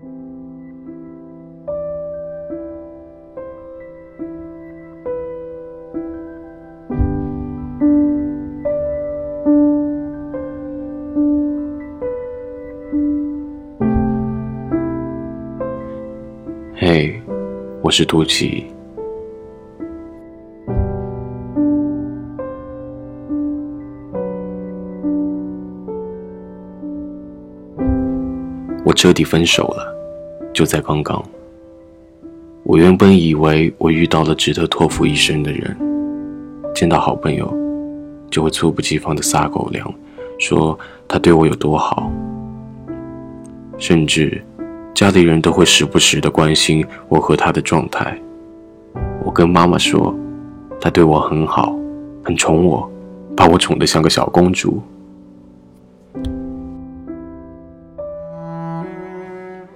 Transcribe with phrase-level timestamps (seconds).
[0.00, 0.08] 嘿，
[17.82, 18.79] 我是杜琪。
[28.84, 29.94] 我彻底分手了，
[30.52, 31.22] 就在刚刚。
[32.62, 35.76] 我原本以为我遇到了值得托付一生的人，
[36.74, 37.52] 见到好朋友
[38.30, 39.92] 就会猝不及防的撒狗粮，
[40.38, 42.10] 说他对我有多好，
[43.76, 44.42] 甚至
[44.94, 48.16] 家里人都会时不时的关心我和他的状态。
[49.24, 50.14] 我跟妈妈说，
[50.80, 51.74] 他对我很好，
[52.22, 52.90] 很宠我，
[53.36, 54.82] 把我宠得像个小公主。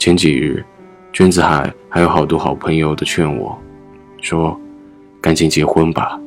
[0.00, 0.64] 前几日，
[1.12, 3.60] 娟子海还有好多好朋友都劝我，
[4.22, 4.58] 说
[5.20, 6.18] ：“赶紧结婚吧，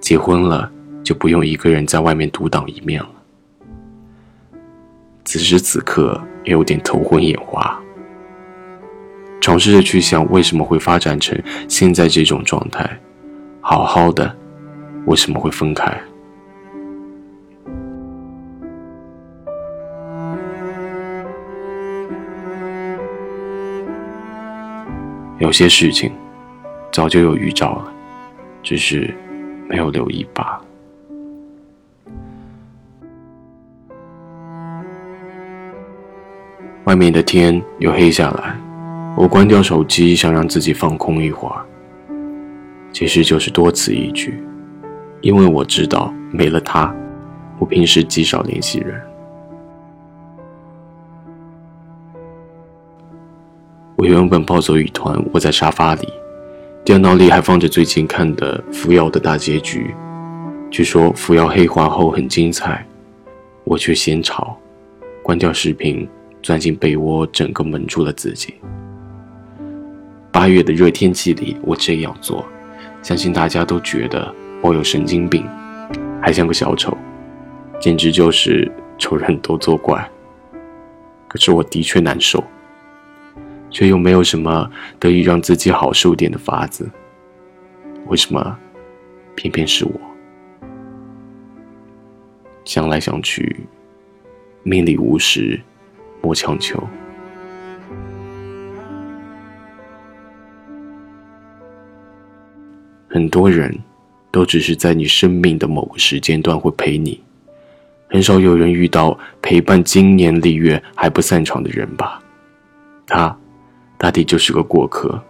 [0.00, 0.72] 结婚了
[1.04, 3.10] 就不用一个人在外面独当一面了。”
[5.26, 7.78] 此时此刻，也有点头昏眼花。
[9.42, 11.38] 尝试着去想，为什么会发展成
[11.68, 12.98] 现在这种状态？
[13.60, 14.34] 好好的，
[15.04, 15.94] 为什么会分开？
[25.38, 26.12] 有些事情
[26.92, 27.92] 早就有预兆了，
[28.62, 29.12] 只是
[29.68, 30.64] 没有留意罢了。
[36.84, 38.56] 外面的天又黑下来，
[39.16, 41.64] 我关掉手机，想让自己放空一会儿。
[42.92, 44.42] 其实就是多此一举，
[45.22, 46.94] 因为我知道没了他，
[47.58, 49.00] 我平时极少联系人。
[54.02, 56.08] 我原本暴走一团，窝在沙发里，
[56.84, 59.94] 电脑里还放着最近看的《扶摇》的大结局。
[60.72, 62.84] 据说《扶摇》黑化后很精彩，
[63.62, 64.58] 我却嫌吵，
[65.22, 66.08] 关掉视频，
[66.42, 68.54] 钻进被窝，整个蒙住了自己。
[70.32, 72.44] 八月的热天气里，我这样做，
[73.04, 75.46] 相信大家都觉得我有神经病，
[76.20, 76.98] 还像个小丑，
[77.78, 78.68] 简直就是
[78.98, 80.04] 丑人都作怪。
[81.28, 82.42] 可是我的确难受。
[83.72, 86.88] 却又没有什么得以让自己好受点的法子，
[88.06, 88.56] 为什么
[89.34, 89.92] 偏偏是我？
[92.64, 93.56] 想来想去，
[94.62, 95.60] 命里无时
[96.20, 96.80] 莫强求。
[103.08, 103.76] 很多人
[104.30, 107.20] 都只是在你生命的某个时间段会陪你，
[108.08, 112.22] 很少有人遇到陪伴经年历月还不散场的人吧？
[113.06, 113.36] 他。
[114.02, 115.22] 大抵就是个过客，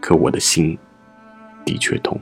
[0.00, 0.78] 可我的心
[1.64, 2.20] 的确痛。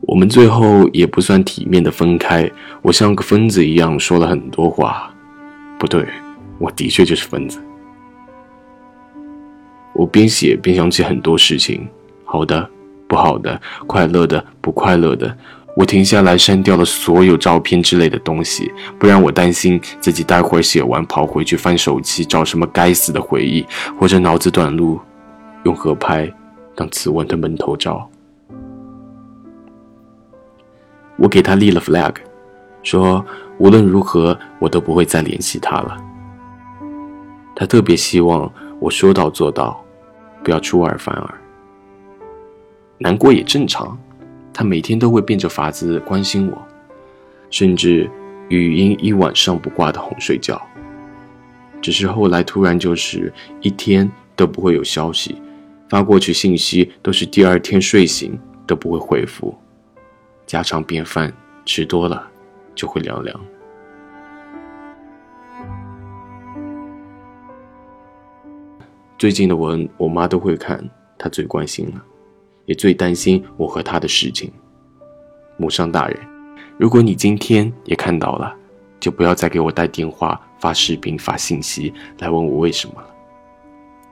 [0.00, 2.50] 我们最后也不算体面的分开，
[2.82, 5.14] 我像个疯子一样说了很多话。
[5.78, 6.04] 不对，
[6.58, 7.62] 我的确就是疯子。
[9.92, 11.88] 我边写边想起很多事情，
[12.24, 12.68] 好的，
[13.06, 15.38] 不好的，快乐的，不快乐的。
[15.74, 23.66] 我停下来，删掉了所有照片之类的东西，不然我担心自己待会儿写完跑回去翻手机找什么该死的回忆，
[23.98, 25.00] 或者脑子短路，
[25.64, 26.30] 用合拍
[26.74, 28.06] 当此文的门头照。
[31.16, 32.16] 我给他立了 flag，
[32.82, 33.24] 说
[33.56, 35.96] 无论如何我都不会再联系他了。
[37.54, 39.82] 他特别希望我说到做到，
[40.42, 41.34] 不要出尔反尔。
[42.98, 43.96] 难过也正常。
[44.52, 46.62] 他每天都会变着法子关心我，
[47.50, 48.10] 甚至
[48.48, 50.60] 语音一晚上不挂的哄睡觉。
[51.80, 55.40] 只是后来突然就是一天都不会有消息，
[55.88, 59.54] 发过去信息都是第二天睡醒都不会回复。
[60.46, 61.32] 家常便饭，
[61.64, 62.28] 吃多了
[62.74, 63.40] 就会凉凉。
[69.18, 70.84] 最近的文我妈都会看，
[71.16, 72.11] 她最关心了。
[72.72, 74.50] 也最担心我和他的事情，
[75.58, 76.18] 母上大人，
[76.78, 78.56] 如果你今天也看到了，
[78.98, 83.08] 就不要再给我带电话、发视频、发信息来问我为什么了。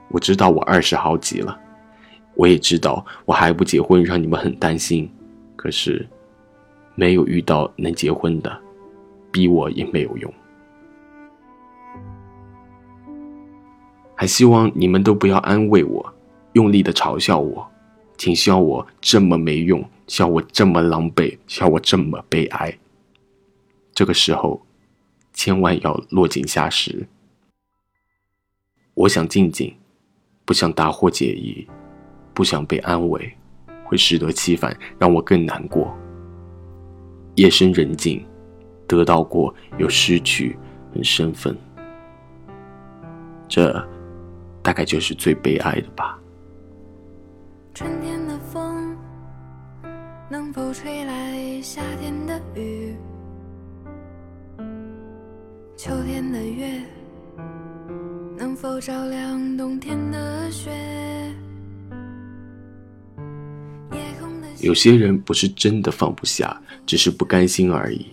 [0.09, 1.59] 我知道我二十好几了，
[2.35, 5.11] 我也知道我还不结婚让你们很担心，
[5.55, 6.07] 可是
[6.93, 8.59] 没有遇到能结婚的，
[9.31, 10.31] 逼我也没有用。
[14.13, 16.13] 还希望你们都不要安慰我，
[16.53, 17.70] 用力的嘲笑我。
[18.21, 22.77] 请笑我这么没用，笑我这么狼狈，笑我这么悲哀。
[23.95, 24.63] 这个时候，
[25.33, 27.07] 千万要落井下石。
[28.93, 29.75] 我想静静，
[30.45, 31.67] 不想大惑解疑，
[32.31, 33.35] 不想被安慰，
[33.83, 35.91] 会适得其反，让我更难过。
[37.33, 38.23] 夜深人静，
[38.85, 40.55] 得到过又失去，
[40.93, 41.57] 很生分。
[43.47, 43.73] 这，
[44.61, 46.20] 大概就是最悲哀的吧。
[50.53, 52.93] 能否吹来夏天的雨？
[55.77, 56.81] 秋天的月，
[58.37, 60.69] 能否照亮冬天的雪？
[64.59, 68.07] 有些人不是真的放不下，只是不甘心而已。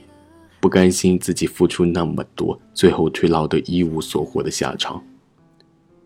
[0.60, 5.02] 不甘心自己付出那么多，最后却落得一无所获的下场。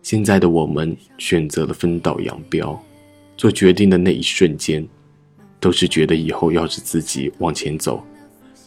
[0.01, 2.81] 现在的我们选择了分道扬镳，
[3.37, 4.83] 做决定的那一瞬间，
[5.63, 8.03] 都是觉得以后要是自己往前走，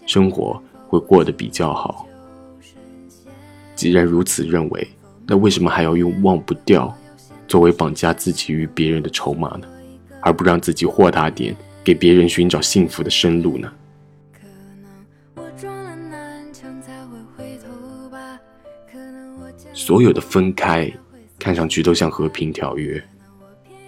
[0.06, 0.58] 生活
[0.88, 2.08] 会过得比较好。
[3.74, 4.88] 既然如此认为，
[5.26, 6.96] 那为什么还要用忘不掉
[7.46, 9.68] 作为绑架自己与别人的筹码呢？
[10.22, 11.54] 而不让自己豁达点，
[11.84, 13.70] 给别人寻找幸福的生路呢？
[19.74, 20.90] 所有的分开，
[21.38, 23.04] 看上去都像和平条约。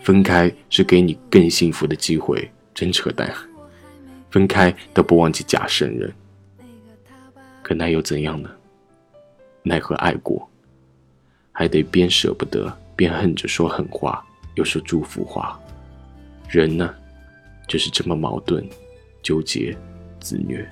[0.03, 3.35] 分开是给你更幸福的机会，真扯淡。
[4.31, 6.15] 分开都不忘记假圣人，
[7.61, 8.49] 可那又怎样呢？
[9.65, 10.49] 奈何爱过，
[11.51, 15.59] 还得边舍不得边恨着说狠话，又说祝福话。
[16.49, 16.95] 人呢，
[17.67, 18.65] 就是这么矛盾、
[19.25, 19.77] 纠结、
[20.21, 20.65] 自虐。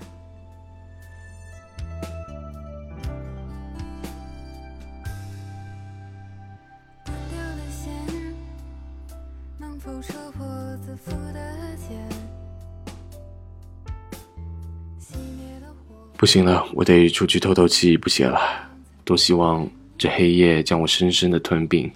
[16.16, 18.40] 不行了，我得出去透透气，不写了。
[19.04, 19.68] 多希望
[19.98, 21.90] 这黑夜将我深深的吞并，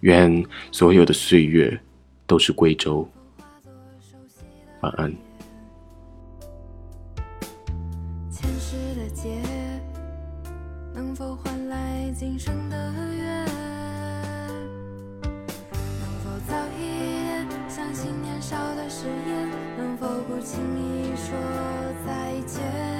[0.00, 1.80] 愿所有的岁月。
[2.24, 3.06] 都是归舟。
[4.80, 5.12] 晚安。
[8.30, 9.28] 前世的劫，
[10.94, 12.76] 能否换来今生的
[13.14, 13.44] 缘？
[16.00, 16.80] 能否早一
[17.26, 19.50] 点相信年少的誓言？
[19.76, 21.36] 能否不轻易说
[22.06, 22.91] 再见？